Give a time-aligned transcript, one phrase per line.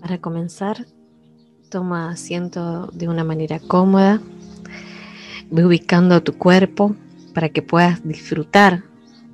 [0.00, 0.86] Para comenzar,
[1.68, 4.20] toma asiento de una manera cómoda,
[5.50, 6.96] ve ubicando tu cuerpo
[7.34, 8.82] para que puedas disfrutar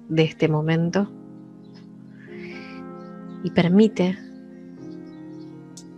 [0.08, 1.08] de este momento
[3.44, 4.18] y permite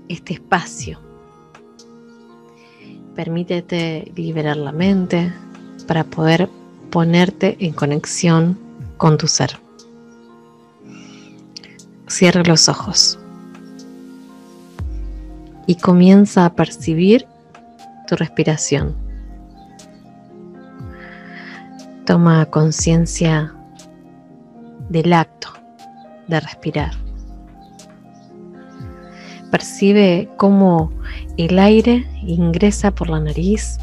[0.08, 1.00] este espacio.
[3.14, 5.32] Permítete liberar la mente
[5.86, 6.48] para poder
[6.90, 8.58] ponerte en conexión
[8.98, 9.58] con tu ser.
[12.06, 13.18] Cierra los ojos
[15.68, 17.28] y comienza a percibir
[18.08, 18.96] tu respiración.
[22.06, 23.54] Toma conciencia
[24.88, 25.50] del acto
[26.26, 26.92] de respirar.
[29.50, 30.90] Percibe cómo
[31.36, 33.78] el aire ingresa por la nariz,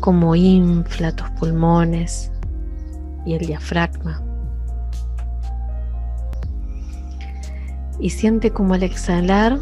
[0.00, 2.30] cómo infla tus pulmones
[3.24, 4.22] y el diafragma.
[8.02, 9.60] Y siente como al exhalar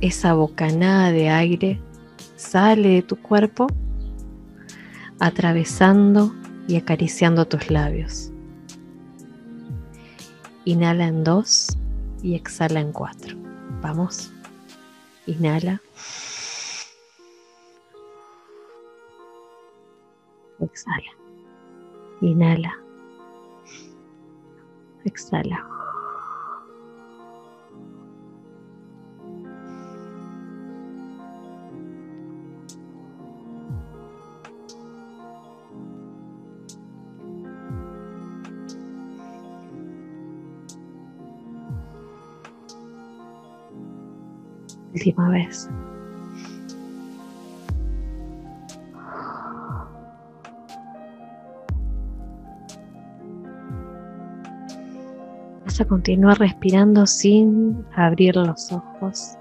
[0.00, 1.78] esa bocanada de aire
[2.36, 3.66] sale de tu cuerpo
[5.20, 6.34] atravesando
[6.66, 8.32] y acariciando tus labios.
[10.64, 11.76] Inhala en dos
[12.22, 13.36] y exhala en cuatro.
[13.82, 14.32] Vamos.
[15.26, 15.82] Inhala.
[20.60, 21.12] Exhala.
[22.22, 22.72] Inhala.
[25.04, 25.77] Exhala.
[44.92, 45.68] Última vez.
[55.64, 59.36] Vas a continuar respirando sin abrir los ojos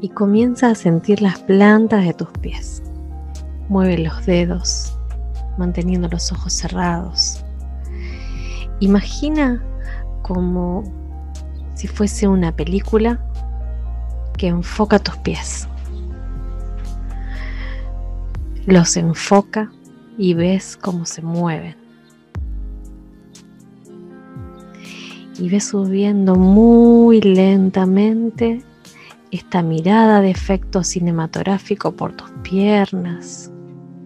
[0.00, 2.82] y comienza a sentir las plantas de tus pies.
[3.68, 4.98] Mueve los dedos
[5.56, 7.44] manteniendo los ojos cerrados.
[8.80, 9.62] Imagina
[10.22, 10.82] como
[11.74, 13.24] si fuese una película
[14.36, 15.68] que enfoca tus pies.
[18.66, 19.70] Los enfoca
[20.16, 21.76] y ves cómo se mueven.
[25.38, 28.62] Y ves subiendo muy lentamente
[29.30, 33.50] esta mirada de efecto cinematográfico por tus piernas,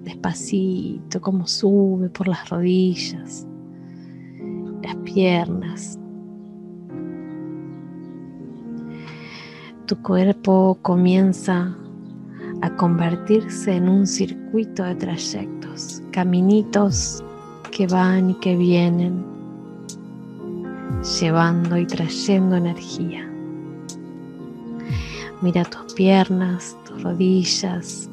[0.03, 3.47] despacito, cómo sube por las rodillas,
[4.83, 5.99] las piernas,
[9.89, 11.75] tu cuerpo comienza
[12.61, 17.25] a convertirse en un circuito de trayectos, caminitos
[17.71, 19.25] que van y que vienen,
[21.19, 23.27] llevando y trayendo energía.
[25.41, 28.11] Mira tus piernas, tus rodillas.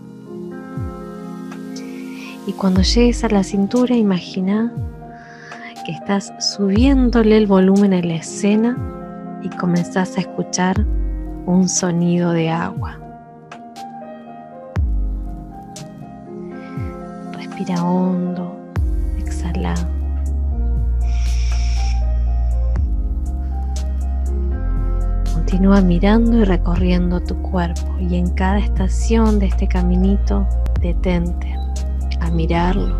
[2.47, 4.71] Y cuando llegues a la cintura, imagina
[5.85, 8.77] que estás subiéndole el volumen a la escena
[9.43, 10.85] y comenzás a escuchar
[11.45, 12.97] un sonido de agua.
[17.33, 18.55] Respira hondo,
[19.17, 19.75] exhala.
[25.33, 30.47] Continúa mirando y recorriendo tu cuerpo y en cada estación de este caminito
[30.81, 31.55] detente
[32.19, 32.97] a mirarlo,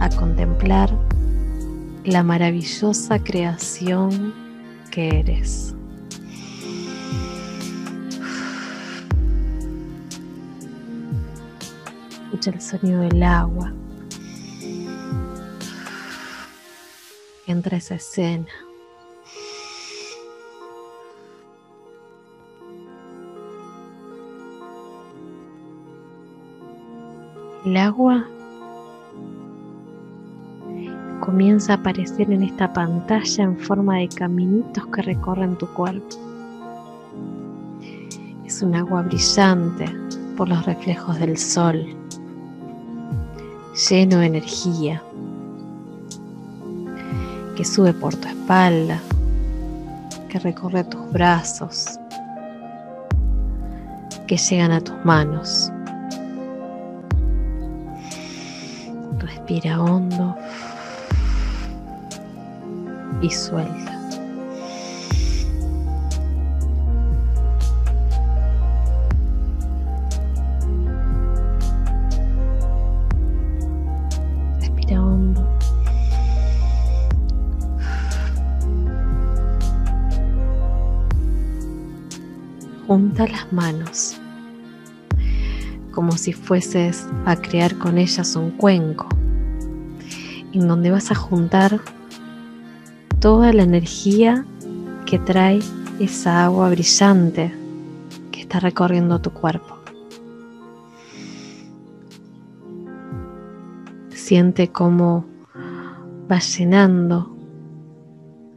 [0.00, 0.90] a contemplar
[2.04, 4.34] la maravillosa creación
[4.90, 5.74] que eres.
[12.46, 13.70] El sonido del agua.
[17.46, 18.46] Entra esa escena.
[27.66, 28.26] El agua
[31.20, 36.16] comienza a aparecer en esta pantalla en forma de caminitos que recorren tu cuerpo.
[38.46, 39.84] Es un agua brillante
[40.38, 41.99] por los reflejos del sol
[43.74, 45.02] lleno de energía,
[47.56, 49.00] que sube por tu espalda,
[50.28, 51.98] que recorre tus brazos,
[54.26, 55.70] que llegan a tus manos.
[59.18, 60.36] Respira hondo
[63.20, 63.99] y suelta.
[82.90, 84.20] Junta las manos
[85.92, 89.06] como si fueses a crear con ellas un cuenco,
[90.52, 91.80] en donde vas a juntar
[93.20, 94.44] toda la energía
[95.06, 95.60] que trae
[96.00, 97.54] esa agua brillante
[98.32, 99.76] que está recorriendo tu cuerpo.
[104.08, 105.26] Siente cómo
[106.28, 107.36] va llenando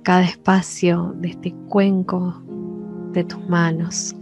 [0.01, 2.41] cada espacio de este cuenco
[3.12, 4.15] de tus manos.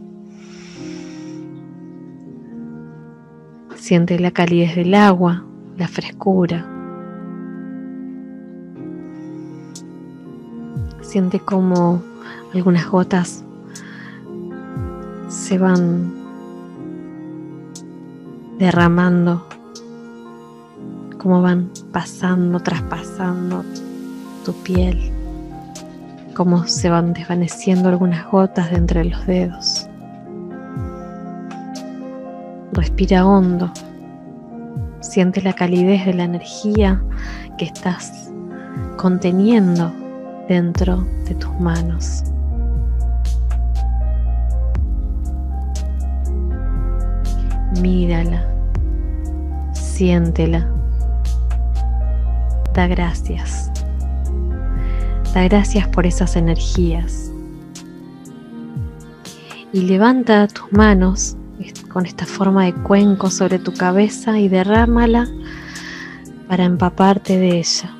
[3.81, 5.43] Siente la calidez del agua,
[5.75, 6.63] la frescura.
[11.01, 12.03] Siente como
[12.53, 13.43] algunas gotas
[15.29, 16.13] se van
[18.59, 19.47] derramando,
[21.17, 23.65] como van pasando, traspasando
[24.45, 25.11] tu piel,
[26.35, 29.80] como se van desvaneciendo algunas gotas de entre los dedos.
[32.73, 33.69] Respira hondo.
[35.01, 37.03] Siente la calidez de la energía
[37.57, 38.31] que estás
[38.97, 39.91] conteniendo
[40.47, 42.23] dentro de tus manos.
[47.81, 48.45] Mírala,
[49.73, 50.69] siéntela,
[52.73, 53.71] da gracias.
[55.33, 57.31] Da gracias por esas energías.
[59.73, 61.37] Y levanta tus manos
[61.91, 65.27] con esta forma de cuenco sobre tu cabeza y derrámala
[66.47, 67.95] para empaparte de ella.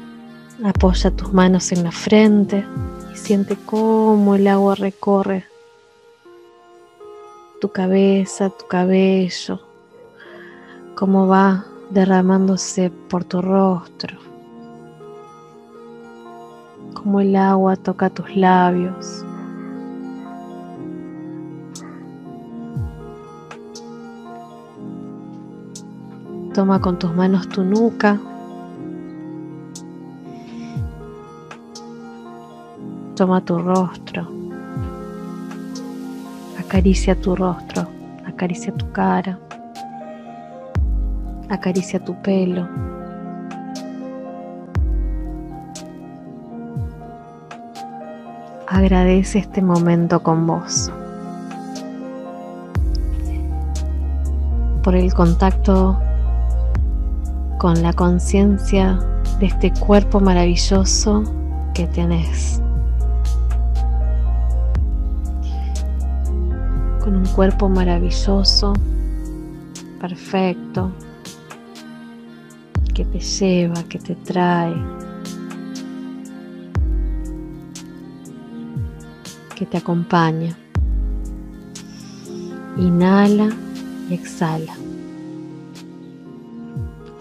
[0.63, 2.65] Apoya tus manos en la frente
[3.13, 5.45] y siente cómo el agua recorre
[7.59, 9.59] tu cabeza, tu cabello,
[10.95, 14.17] cómo va derramándose por tu rostro,
[16.93, 19.25] cómo el agua toca tus labios.
[26.53, 28.19] Toma con tus manos tu nuca.
[33.15, 34.27] Toma tu rostro.
[36.59, 37.87] Acaricia tu rostro.
[38.27, 39.39] Acaricia tu cara.
[41.49, 42.67] Acaricia tu pelo.
[48.67, 50.91] Agradece este momento con vos.
[54.83, 55.97] Por el contacto
[57.61, 58.99] con la conciencia
[59.39, 61.23] de este cuerpo maravilloso
[61.75, 62.59] que tenés.
[67.03, 68.73] Con un cuerpo maravilloso,
[69.99, 70.91] perfecto,
[72.95, 74.73] que te lleva, que te trae,
[79.55, 80.57] que te acompaña.
[82.75, 83.49] Inhala
[84.09, 84.73] y exhala.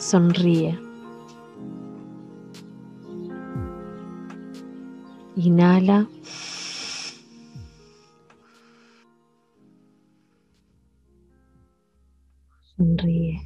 [0.01, 0.79] Sonríe.
[5.37, 6.09] Inhala.
[12.77, 13.43] Sonríe.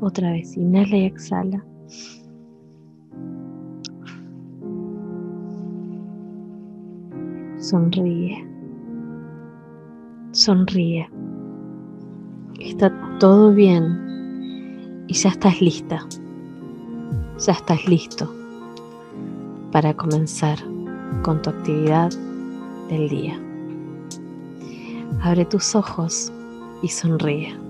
[0.00, 1.66] Otra vez, inhala y exhala.
[7.58, 8.46] Sonríe.
[10.30, 11.10] Sonríe.
[12.60, 14.09] Está todo bien
[15.10, 16.06] y ya estás lista,
[17.44, 18.32] ya estás listo
[19.72, 20.56] para comenzar
[21.22, 22.10] con tu actividad
[22.88, 23.36] del día.
[25.20, 26.32] Abre tus ojos
[26.80, 27.69] y sonríe.